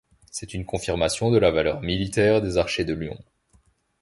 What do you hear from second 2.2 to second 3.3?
des Archers de Lyon.